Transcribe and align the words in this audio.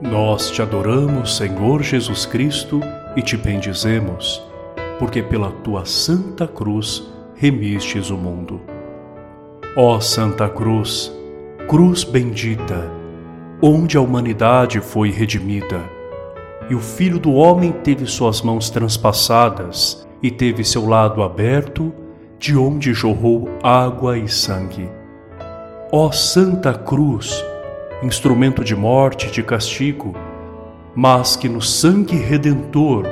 Nós 0.00 0.50
te 0.50 0.60
adoramos, 0.60 1.38
Senhor 1.38 1.82
Jesus 1.82 2.26
Cristo, 2.26 2.80
e 3.16 3.22
te 3.22 3.34
bendizemos, 3.34 4.42
porque 4.98 5.22
pela 5.22 5.50
tua 5.50 5.86
santa 5.86 6.46
cruz 6.46 7.02
remistes 7.34 8.10
o 8.10 8.16
mundo. 8.16 8.60
Ó 9.74 9.98
Santa 9.98 10.50
Cruz, 10.50 11.10
cruz 11.66 12.04
bendita, 12.04 12.90
onde 13.62 13.96
a 13.96 14.00
humanidade 14.02 14.80
foi 14.80 15.10
redimida, 15.10 15.80
e 16.68 16.74
o 16.74 16.80
Filho 16.80 17.18
do 17.18 17.32
Homem 17.32 17.72
teve 17.72 18.04
suas 18.04 18.42
mãos 18.42 18.68
transpassadas 18.68 20.06
e 20.22 20.30
teve 20.30 20.62
seu 20.62 20.86
lado 20.86 21.22
aberto, 21.22 21.90
de 22.38 22.54
onde 22.54 22.92
jorrou 22.92 23.48
água 23.62 24.18
e 24.18 24.28
sangue. 24.28 24.90
Ó 25.90 26.12
Santa 26.12 26.74
Cruz, 26.74 27.42
instrumento 28.02 28.62
de 28.62 28.76
morte 28.76 29.30
de 29.30 29.42
castigo, 29.42 30.14
mas 30.94 31.36
que 31.36 31.48
no 31.48 31.62
sangue 31.62 32.16
redentor 32.16 33.04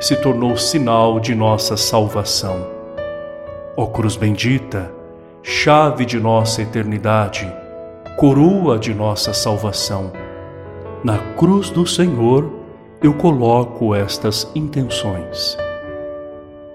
se 0.00 0.16
tornou 0.16 0.56
sinal 0.56 1.20
de 1.20 1.34
nossa 1.34 1.76
salvação. 1.76 2.66
Ó 3.76 3.86
cruz 3.86 4.16
bendita, 4.16 4.92
chave 5.42 6.04
de 6.04 6.18
nossa 6.18 6.62
eternidade, 6.62 7.50
coroa 8.16 8.78
de 8.78 8.92
nossa 8.92 9.32
salvação, 9.32 10.12
na 11.04 11.18
cruz 11.34 11.70
do 11.70 11.86
Senhor 11.86 12.48
eu 13.02 13.12
coloco 13.14 13.94
estas 13.94 14.50
intenções. 14.54 15.56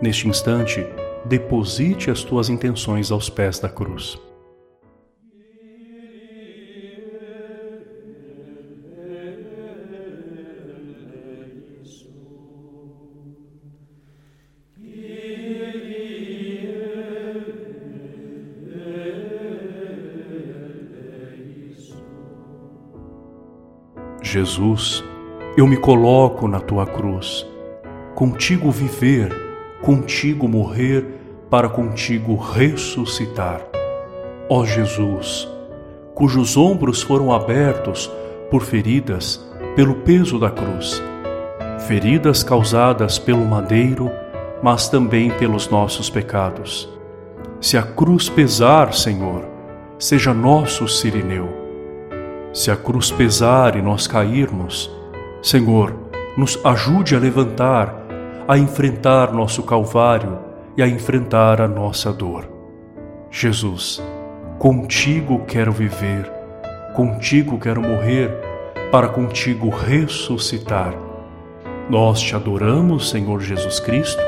Neste 0.02 0.28
instante, 0.28 0.86
deposite 1.24 2.12
as 2.12 2.24
tuas 2.24 2.50
intenções 2.50 3.12
aos 3.12 3.30
pés 3.30 3.60
da 3.60 3.70
cruz. 3.70 4.20
Jesus, 24.28 25.06
eu 25.56 25.66
me 25.66 25.78
coloco 25.78 26.50
na 26.50 26.60
tua 26.60 26.86
cruz, 26.86 27.48
contigo 28.14 28.70
viver, 28.70 29.34
contigo 29.82 30.50
morrer, 30.50 31.06
para 31.50 31.70
contigo 31.70 32.36
ressuscitar. 32.36 33.62
Ó 34.50 34.66
Jesus, 34.66 35.48
cujos 36.14 36.58
ombros 36.58 37.02
foram 37.02 37.32
abertos 37.32 38.12
por 38.52 38.64
feridas 38.64 39.42
pelo 39.78 39.96
peso 39.96 40.38
da 40.38 40.50
cruz, 40.50 41.02
feridas 41.88 42.44
causadas 42.44 43.18
pelo 43.18 43.46
madeiro, 43.46 44.12
mas 44.62 44.90
também 44.90 45.32
pelos 45.32 45.70
nossos 45.70 46.10
pecados. 46.10 46.90
Se 47.62 47.78
a 47.78 47.84
cruz 47.84 48.28
pesar, 48.28 48.94
Senhor, 48.94 49.46
seja 49.98 50.34
nosso 50.34 50.86
sirineu 50.86 51.67
se 52.54 52.72
a 52.72 52.76
cruz 52.76 53.12
pesar 53.12 53.76
e 53.76 53.82
nós 53.82 54.08
cairmos, 54.08 54.90
Senhor, 55.42 55.94
nos 56.38 56.60
ajude 56.66 57.16
a 57.16 57.20
levantar, 57.20 57.96
a 58.48 58.58
enfrentar 58.58 59.32
nosso 59.32 59.64
Calvário 59.64 60.40
e 60.76 60.84
a 60.84 60.88
enfrentar 60.88 61.62
a 61.62 61.68
nossa 61.68 62.14
dor. 62.14 62.48
Jesus, 63.30 64.02
contigo 64.60 65.44
quero 65.48 65.72
viver, 65.72 66.32
contigo 66.96 67.60
quero 67.60 67.82
morrer, 67.82 68.32
para 68.92 69.08
contigo 69.08 69.70
ressuscitar. 69.70 70.94
Nós 71.90 72.22
te 72.22 72.36
adoramos, 72.36 73.10
Senhor 73.10 73.42
Jesus 73.42 73.80
Cristo, 73.80 74.22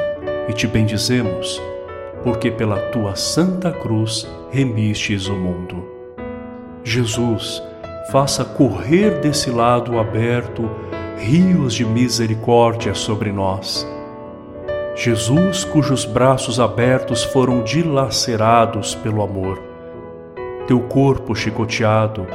e 0.48 0.54
te 0.54 0.68
bendizemos, 0.68 1.62
porque 2.24 2.50
pela 2.50 2.78
tua 2.90 3.16
santa 3.16 3.72
cruz 3.72 4.28
remistes 4.52 5.28
o 5.28 5.36
mundo. 5.36 5.88
Jesus, 6.84 7.62
faça 8.12 8.44
correr 8.44 9.20
desse 9.20 9.52
lado 9.52 10.00
aberto 10.00 10.70
rios 11.18 11.74
de 11.74 11.86
misericórdia 11.86 12.94
sobre 12.96 13.32
nós. 13.32 13.88
Jesus, 14.96 15.64
cujos 15.64 16.06
braços 16.06 16.60
abertos 16.60 17.24
foram 17.24 17.64
dilacerados 17.64 18.96
pelo 18.96 19.22
amor, 19.22 19.62
teu 20.68 20.80
corpo 20.82 21.36
chicoteado, 21.36 22.26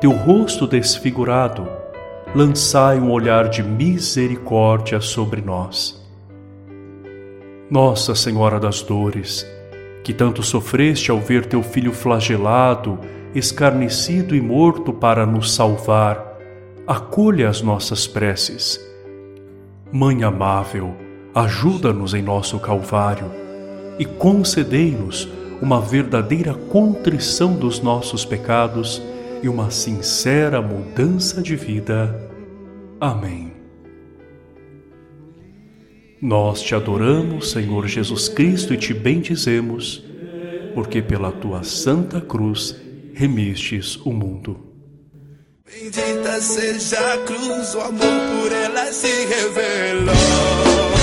teu 0.00 0.12
rosto 0.12 0.66
desfigurado, 0.66 1.68
lançai 2.34 3.00
um 3.00 3.10
olhar 3.10 3.48
de 3.48 3.62
misericórdia 3.62 5.00
sobre 5.00 5.40
nós. 5.40 6.00
Nossa 7.68 8.14
Senhora 8.14 8.60
das 8.60 8.82
Dores, 8.82 9.44
que 10.04 10.14
tanto 10.14 10.42
sofreste 10.42 11.10
ao 11.10 11.18
ver 11.18 11.44
teu 11.46 11.62
filho 11.62 11.92
flagelado 11.92 12.98
escarnecido 13.34 14.34
e 14.34 14.40
morto 14.40 14.92
para 14.92 15.26
nos 15.26 15.52
salvar, 15.52 16.38
acolha 16.86 17.48
as 17.48 17.60
nossas 17.60 18.06
preces. 18.06 18.80
Mãe 19.92 20.22
amável, 20.22 20.94
ajuda-nos 21.34 22.14
em 22.14 22.22
nosso 22.22 22.58
Calvário 22.58 23.30
e 23.98 24.04
concedei-nos 24.04 25.28
uma 25.60 25.80
verdadeira 25.80 26.54
contrição 26.54 27.54
dos 27.54 27.80
nossos 27.80 28.24
pecados 28.24 29.02
e 29.42 29.48
uma 29.48 29.70
sincera 29.70 30.62
mudança 30.62 31.42
de 31.42 31.56
vida. 31.56 32.30
Amém. 33.00 33.52
Nós 36.20 36.60
te 36.60 36.74
adoramos, 36.74 37.52
Senhor 37.52 37.86
Jesus 37.86 38.28
Cristo, 38.28 38.74
e 38.74 38.76
te 38.76 38.92
bendizemos, 38.92 40.04
porque 40.74 41.00
pela 41.00 41.30
tua 41.30 41.62
santa 41.62 42.20
cruz 42.20 42.76
remistes 43.18 43.96
o 44.04 44.12
mundo. 44.12 44.60
Bendita 45.66 46.40
seja 46.40 47.14
a 47.14 47.18
cruz, 47.24 47.74
o 47.74 47.80
amor 47.80 48.00
por 48.00 48.52
ela 48.52 48.92
se 48.92 49.26
revelou. 49.26 50.97